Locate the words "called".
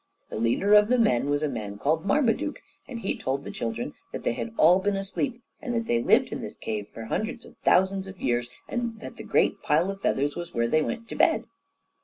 1.77-2.07